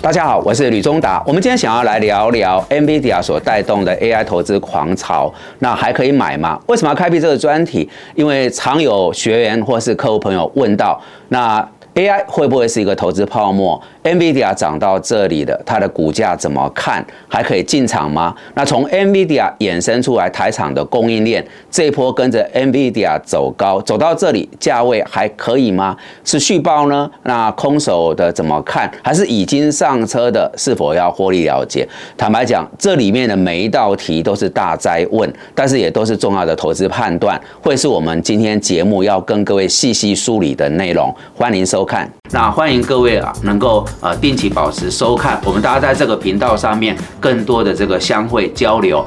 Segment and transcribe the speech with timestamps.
[0.00, 1.22] 大家好，我是吕中达。
[1.26, 6.58] 我们今天想要来聊聊 NVIDIA 所带动的 AI 投资狂潮，那还可以买吗？
[6.66, 7.88] 为什么要开辟这个专题？
[8.14, 10.98] 因为常有学员或是客户朋友问到，
[11.28, 11.66] 那
[11.98, 17.04] AI 会不会是一个投资泡沫？NVIDIA 涨到这里的，它的股价怎么看？
[17.26, 18.32] 还可以进场吗？
[18.54, 25.96] 那从 NVIDIA 衍生出来台厂的供应链，这一波跟着 NVIDIA 走高，走到这里价位还可以吗？
[26.22, 27.10] 是续报呢？
[27.24, 28.88] 那空手的怎么看？
[29.02, 31.84] 还是已经上车的，是否要获利了结？
[32.16, 41.12] 坦白讲，这里面的每一道题都是大灾问，但是也都是重要的投资判断，会是我们今天节目要跟各位细细梳理的内容。
[41.34, 42.08] 欢迎收看。
[42.30, 49.04] 那欢迎各位啊，能够呃定期保持收看，我们大家在这个频道上面更多的这个相会交流。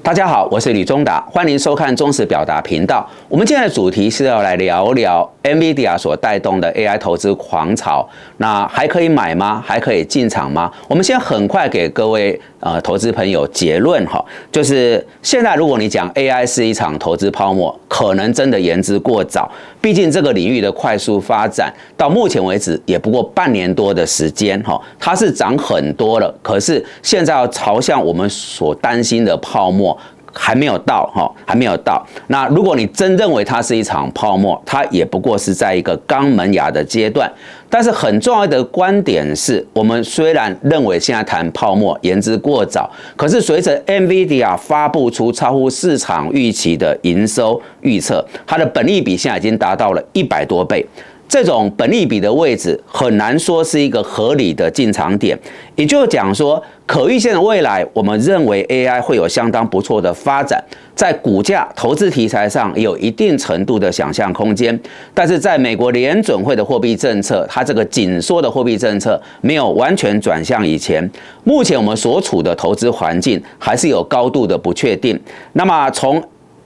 [0.00, 3.08] 大家好，我是李忠达，欢迎收看忠实表达频道。
[3.28, 9.62] 我们今天的主题是要来聊聊 NVIDIA 所带动的 AI 投资狂潮，那还可以买吗？
[9.64, 10.70] 还可以进场吗？
[10.88, 19.50] 我们先很快给各位呃投资朋友结论哈，就是现在如果你讲 AI 是一场投资泡沫，可能真的言之过早。
[19.80, 29.98] 毕竟这个领域的快速发展到目前为止也不过半年多的时间哈，它是涨很多了，可是现在要朝向我们所担心的泡沫。
[30.34, 32.02] 还没有到哈，还没有到。
[32.28, 37.30] 那如果你真认为它是一场泡沫，它也不过是在一个刚萌芽的阶段。
[37.74, 50.84] 但是很重要的观点是，我们虽然认为现在谈泡沫言之过早，可是随着 NVIDIA 发布出超乎市场预期的营收预测，它的本利比现在已经达到了一百多倍。
[51.32, 55.34] 这种本利比的位置很难说是一个合理的进场点，
[55.76, 60.62] 也就是讲说，可预见的未来，我们认为 AI 会有相当不错的发展，
[60.94, 64.78] 在股价投资题材上有一定程度的想象空间。
[65.14, 71.02] 但是，在美国联准会的货币政策，它这个紧缩的货币政策没有完全转向以前，
[71.44, 75.18] 目前我们所处的投资环境还是有高度的不确定。
[75.54, 76.22] 那么从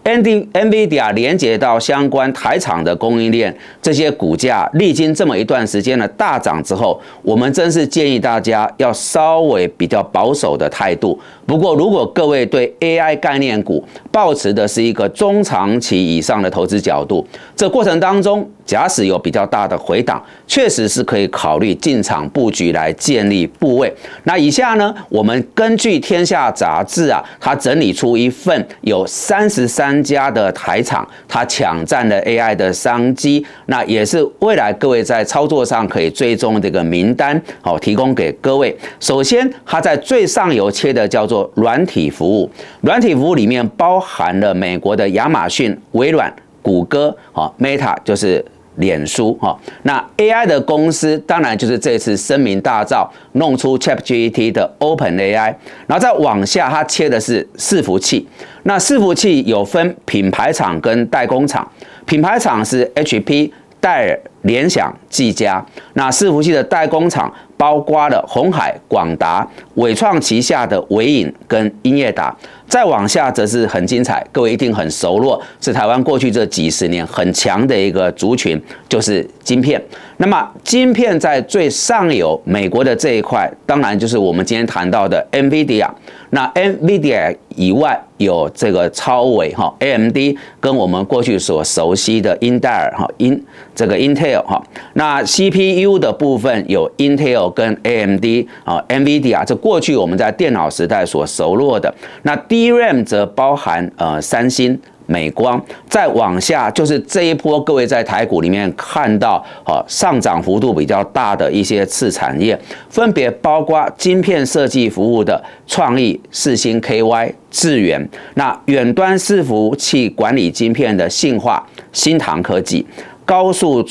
[0.06, 3.52] N D NVIDIA 连接到相关台厂的供应链，
[3.82, 11.18] 这些股价历经这么一段时间的大涨之后，我们真是建议大家要稍微比较保守的态度。
[11.44, 23.92] 不过，如果各位对 AI 概念股抱持的是一个中长期以上的投资角度，这过程当中，假使有比较大的回档，确实是可以考虑进场布局来建立部位。
[24.22, 29.95] 那以下呢，我们根据《天下杂志》啊，它整理出一份有三十三。
[30.02, 38.76] 家的台厂，它抢占了 AI 的商机，那也是未来各位在操作上可以追踪这个名单，好，提供给各位。
[39.00, 46.32] 首先，它在最上游切的叫做软体服务，软体服务里面包含了美国的亚马逊、微软、
[46.62, 48.44] 谷歌，好，Meta 就是。
[48.76, 55.54] 脸书哈，那 AI 的公司当然就是这次声名大噪，弄出 ChatGPT 的 OpenAI，
[55.86, 58.26] 然后再往下，它切的是伺服器。
[58.62, 61.66] 那伺服器有分品牌厂跟代工厂，
[62.04, 63.50] 品牌厂是 HP、
[63.80, 65.64] 戴尔、联想、技嘉。
[65.94, 72.36] 那伺服器的代工厂包括了红海、广达、伟创旗下的伟影跟英业达。
[72.68, 79.80] 再往下则是很精彩，各位一定很熟络，是台湾过去这几十年很强的一个族群，就是晶片。
[80.16, 85.88] 那么晶片在最上游，美国的这一块，当然就是我们今天谈到的 NVIDIA。
[86.30, 90.16] 那 NVIDIA 以外有这个超伟哈 AMD，
[90.58, 93.40] 跟我们过去所熟悉的英戴尔哈英
[93.76, 94.60] 这个 Intel 哈。
[94.94, 98.24] 那 CPU 的部分有 Intel 跟 AMD
[98.64, 101.92] 啊 NVIDIA，这过去我们在电脑时代所熟络的。
[102.22, 112.58] 那 DRAM 则包含呃三星、美光，再往下就是这一波各位在台股里面看到哦上涨幅度比较大的一些次产业，
[112.90, 122.84] 分别包括晶片设计服务的创意、四星 KY、智源，那远端伺服器管理晶片的信化、新唐科技，
[123.24, 123.86] 高速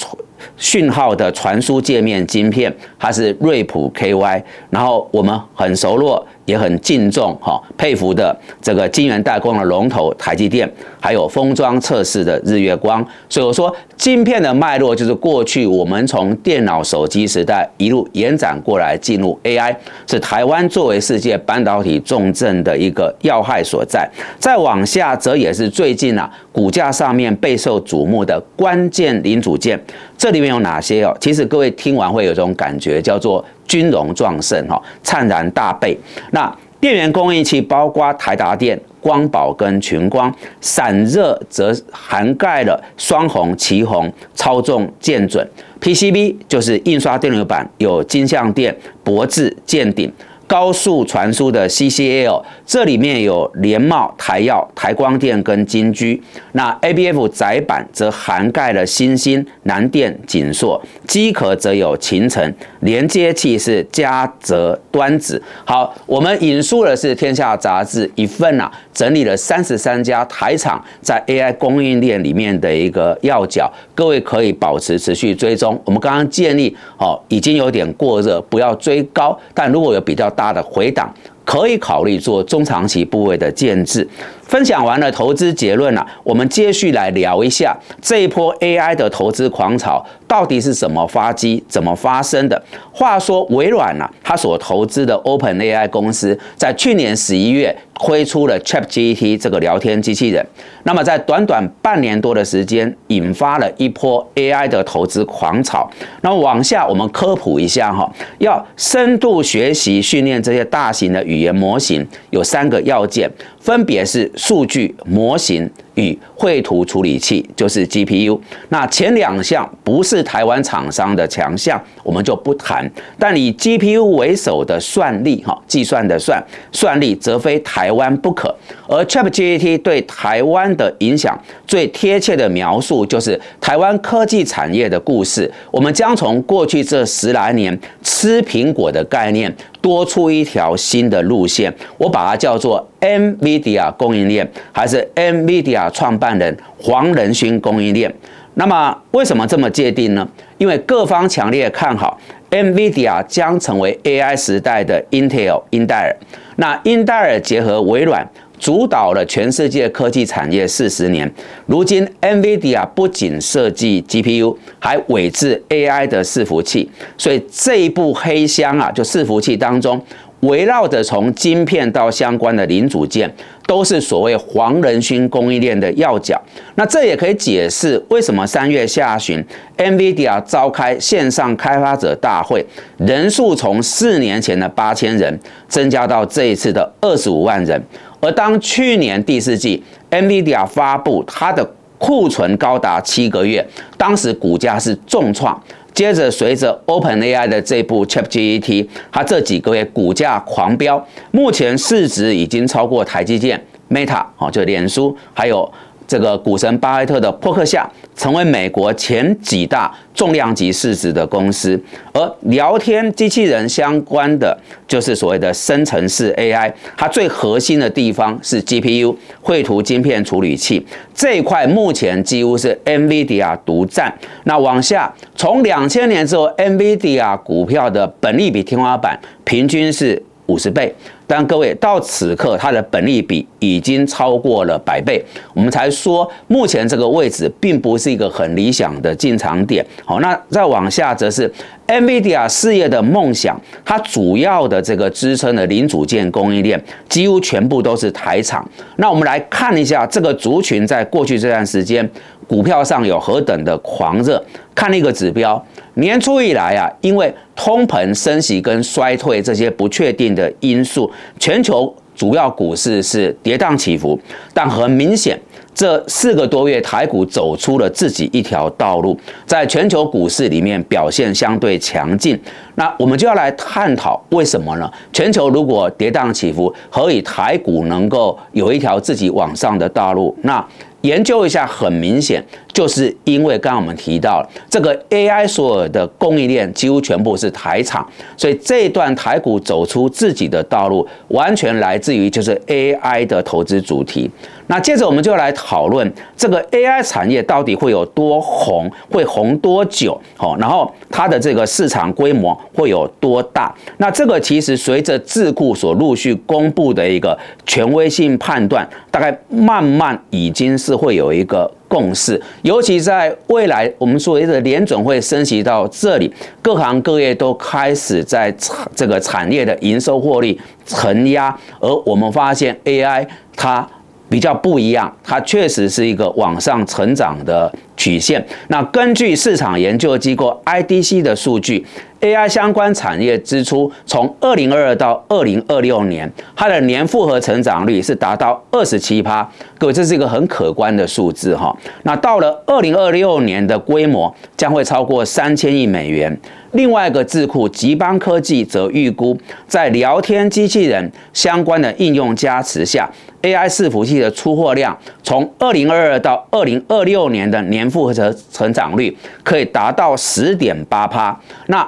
[0.58, 6.26] 讯号的传输界面晶片，它是瑞普 KY，然后我们很熟络。
[6.46, 13.06] 也很敬重哈，佩服的这个晶圆代工的龙头台积电，还有封装测试的日月光。
[13.28, 19.76] 所以我说，晶片的脉络就是过去我们从电脑、手机时代一路延展过来，进入 AI，
[20.08, 24.10] 是台湾作为世界半导体重镇的一个要害所在。
[24.40, 29.80] 再往下，则也是最近啊，股价上面备受瞩目的关键零组件。
[30.18, 31.16] 这里面有哪些哦？
[31.20, 33.44] 其实各位听完会有种感觉，叫做。
[33.75, 35.98] 军容壮盛，哈，灿然大备。
[36.31, 36.50] 那
[36.80, 45.45] 电源供应器包括台达电、光宝跟群光，散热则涵盖了双红、旗红、超重、剑准。
[45.81, 48.74] PCB 就是印刷电路板，有金相电、
[49.04, 50.10] 博智、剑鼎。
[50.48, 56.22] 高速传输的 CCL，这里面有联茂、台耀、台光电跟金居。
[56.52, 60.82] 那 ABF 载板则涵盖了新兴、南电、锦硕。
[61.08, 65.42] 机壳则有秦城，连接器是嘉泽、端子。
[65.64, 75.82] 好，我们引述的是《天下杂志》一份啊，整理了三十三家台厂在 AI 供应链里面的一个要角，各位可以保持持续追踪。
[75.86, 80.30] 我们刚刚建议，哦，已经有点过热，不要追高，但如果有比较。
[80.36, 81.10] 大的回档
[81.46, 84.06] 可以考虑做中长期部位的建制。
[84.48, 92.62] 分享完了投资结论了，我们接续来聊一下这一波 AI 的投资狂潮到底是怎么发机、怎么发生的。
[92.92, 100.46] 话说微软呢，它所投资的 OpenAI 公司在去年十一月推出了 ChatGPT 这个聊天机器人，
[100.84, 105.90] 那么在短短半年多的时间，引发了一波 AI 的投资狂潮。
[106.22, 113.30] 那么往下我们科普一下哈，要深度学习训练这些大型的语言模型，有三个要件。
[113.60, 118.40] 分别是数据模型与绘图处理器，就是 GPU。
[118.70, 122.90] 那前两项不是台湾厂商的强项，我们就不谈。
[123.20, 128.54] 但以 GPU 为首的算力，哈，计算的算算力，则非台湾不可。
[128.88, 135.52] 而 ChatGPT 对台湾的影响，最贴切的描述就是台湾科技产业的故事。
[135.72, 139.54] 我们将从过去这十来年吃苹果的概念。
[139.82, 148.14] 多出一条新的路线，我把它叫做 NVIDIA 供应链，还是 NVIDIA 创办人黄仁勋供应链。
[148.56, 150.28] 那么为什么这么界定呢？
[150.58, 156.16] 因为各方强烈看好 NVIDIA 将成为 AI 时代的 Intel 英戴尔。
[156.56, 158.28] 那英戴尔结合微软。
[158.58, 161.30] 主导了全世界科技产业四十年，
[161.66, 170.02] 如今 NVIDIA 不仅设计 GPU，还委制 AI 的伺服器，所以这一部黑箱啊，就伺服器当中。
[170.46, 173.32] 围绕着从晶片到相关的零组件，
[173.68, 176.42] 都是所谓黄仁勋供应链的要角。
[176.76, 179.44] 那这也可以解释为什么三月下旬
[179.78, 182.66] ，NVIDIA 召开线上开发者大会，
[182.98, 187.82] 人数从四年前的八千人增加到这一次的二十五万人。
[188.22, 193.66] 而当去年第四季，NVIDIA 发布它的库存高达七个月，
[193.98, 195.62] 当时股价是重创。
[195.94, 201.02] 接着，随着 OpenAI 的这部 ChatGPT，它这几个月股价狂飙，
[201.32, 205.72] 目前市值已经超过台积电、Meta 哦，就脸书，还有。
[206.07, 211.80] 这个股神巴菲特的破克下，成为美国前几大重量级市值的公司。
[212.13, 214.57] 而聊天机器人相关的，
[214.88, 224.13] 就是所谓的生成式 AI，它最核心的地方是 GPU 绘图晶片处理器这一块，目前几乎是 NVIDIA 独占。
[224.44, 230.94] 那往下，从两千年之后，NVIDIA 股票的本利比天花板平均是五十倍。
[231.27, 235.24] 但各位到此刻，它的本利比已经超过了百倍，
[235.54, 239.86] 我们才说目前这个位置并不是一个很理想的进场点。
[240.04, 241.51] 好，那再往下则是
[241.88, 248.68] NVIDIA 事业的梦想，它主要的这个支撑的零组件供应链几乎全部都是台厂。
[248.98, 252.07] 那我们来看一下这个族群在过去这段时间
[252.48, 254.44] 股票上有何等的狂热。
[254.75, 255.65] 看那个指标，
[255.96, 261.12] 年初以来啊，因为通膨、升息跟衰退这些不确定的因素。
[261.40, 264.20] 全球主要股市是跌宕起伏，
[264.54, 265.38] 但很明显，
[265.74, 272.40] 这四个多月台股走出了自己一条道路，在全球股市里面表现相对强劲。
[272.75, 274.90] 那我们就要来探讨为什么呢？
[275.12, 280.34] 全球如果跌宕起伏，何以台股能够有一条自己往上的道路？
[280.42, 280.66] 那
[281.02, 282.44] 研究一下，很明显，
[282.75, 288.05] 就是因为刚刚我们提到这个 AI 所有的供应链几乎全部是台厂，
[288.36, 294.29] 所以这一段台股走出自己的道路，完全来自于就是 AI 的投资主题。
[294.67, 300.20] 那接着我们就来讨论这个 AI 产业到底会有多红，会红多久？
[300.36, 303.74] 好，然后它的这个市场规模会有多大？
[304.00, 312.42] 那这个其实随着智库所陆续公布的一个权威性判断，大概慢慢已经是会有一个共识。
[312.62, 323.88] 尤其在未来，我们所谓的联准会升级到这里，各行各业都开始在产这个产业的营收获利承压，而我们发现 AI 它。
[324.27, 328.44] 比较不一样，它确实是一个往上成长的曲线。
[328.70, 331.86] 那根据市场研究机构 IDC 的数据
[332.25, 339.48] AI 相关产业支出从二零二二到二零二六年，它的年复合成长率是达到二十七趴。
[339.77, 341.75] 各位，这是一个很可观的数字哈。
[342.01, 346.36] 那到了二零二六年的规模将会超过三千亿美元。
[346.72, 353.08] 另外一个智库吉邦科技则预估，在聊天机器人相关的应用加持下
[353.44, 361.39] ，AI 伺服器的出货量从二零二二到二零二六年的年复合成成长率可以达到十点八趴。
[361.67, 361.88] 那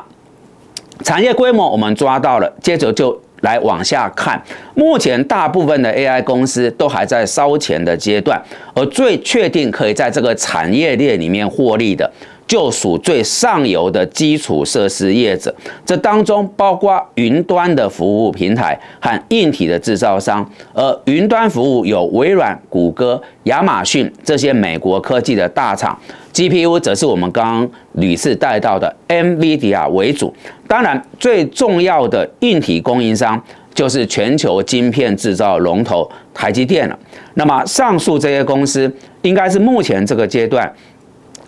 [1.03, 4.41] 产业规模我们抓到了，接着就来往下看。
[4.73, 8.41] 目前大部分的 AI 公司都还在烧钱的阶段，
[8.73, 12.11] 而最确定可以在这个产业链里面获利的。
[12.47, 15.53] 就属最上游的基础设施业者，
[15.85, 25.99] 这当中包括云端的服务平台和硬体的制造商，而云端服务有微软、谷歌、亚马逊这些美国科技的大厂
[26.33, 30.33] ，GPU 则是我们刚刚屡次带到的 NVIDIA 为主。
[30.67, 33.41] 当然，最重要的硬体供应商
[33.73, 36.97] 就是全球晶片制造龙头台积电了。
[37.33, 38.89] 那么，上述这些公司
[39.23, 40.73] 应该是目前这个阶段。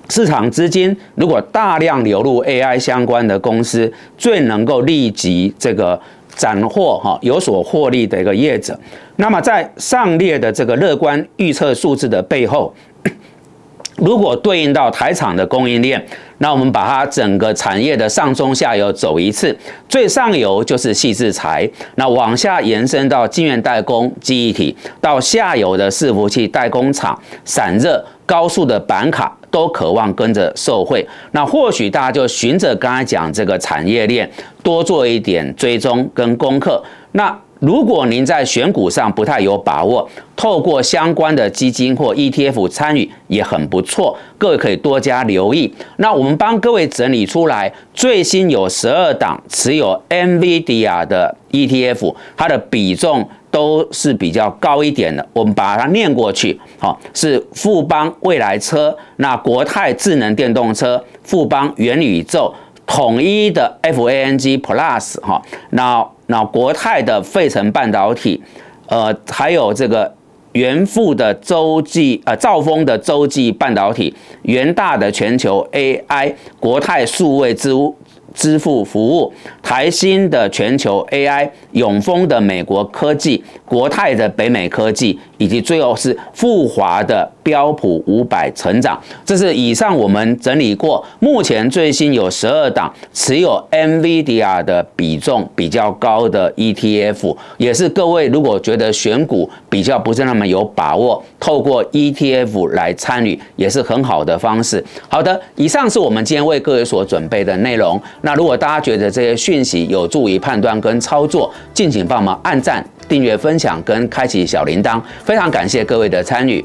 [0.09, 5.99] 市场资金如果大量流入 AI 相关的公司，最能够立即这个
[6.35, 8.77] 斩获哈有所获利的一个业者。
[9.17, 12.73] 那么在上列的这个乐观预测数字的背后，
[13.97, 16.03] 如果对应到台厂的供应链，
[16.39, 19.55] 那我们把它整个产业的上中下游走一次，
[19.87, 29.35] 最上游就是细制材，那往下延伸到晶圆代工、记忆体，到下游的伺服器代工厂、散热、高速的板卡。
[29.51, 34.29] 都渴望跟着受惠，那或许大家就循着刚才讲这个产业链，
[34.63, 36.83] 多做一点追踪跟功课。
[37.13, 45.73] 那如果您在选股上不太有把握，透过相关的基金或 ETF 参与也很不错，各位可以多加留意。
[45.97, 53.27] 那我们帮各位整理出来，最新有十二档持有 NVIDIA 的 ETF，它的比重。
[53.51, 62.53] 都是比较高一点的，我们把它念过去，好，是富邦未来车，那国泰智能电动车，富邦元宇宙，
[62.85, 65.41] 统一的 FANG Plus 哈，
[65.71, 68.41] 那那国泰的费城半导体，
[68.87, 70.13] 呃，还有这个
[70.51, 74.13] 元富的洲际呃兆丰的洲际半导体，
[74.43, 77.95] 元大的全球 AI，国泰数位之屋
[78.33, 89.01] 支付服务，台新的全球 AI，永丰的美国科技，国泰的北美科技，以及最后是富华的标普五百成长。
[89.25, 104.83] 这是以上我们整理过，目前最新有十二档持有 NVIDIA 的比重比较高的 ETF，也是各位如果觉得选股比较不是那么有把握，透过 ETF 来参与也是很好的方式。
[105.07, 107.99] 好的，以上是我们今天为各位所准备的内容。
[108.21, 116.63] 那如果大家觉得这些讯息有助于判断跟操作，敬请帮忙按赞、订阅、分享跟开启小铃铛，非常感谢各位的参与。